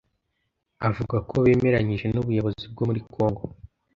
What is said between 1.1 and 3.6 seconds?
ko bemeranyije n’ubuyobozi bwo muri Congo